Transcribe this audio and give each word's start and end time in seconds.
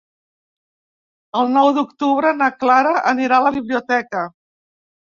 El 1.43 1.53
nou 1.59 1.69
d'octubre 1.77 2.33
na 2.41 2.49
Clara 2.65 2.97
anirà 3.15 3.41
a 3.41 3.49
la 3.49 3.55
biblioteca. 3.63 4.29